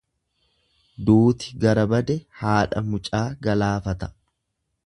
Duuti 1.09 1.53
gara 1.65 1.85
bade 1.93 2.17
haadha 2.39 2.85
mucaa 2.89 3.23
galaafata. 3.49 4.13